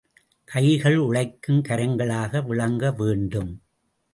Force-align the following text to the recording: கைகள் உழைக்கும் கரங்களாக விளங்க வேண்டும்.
கைகள் 0.47 0.97
உழைக்கும் 0.97 1.61
கரங்களாக 1.61 2.41
விளங்க 2.47 2.91
வேண்டும். 2.91 3.51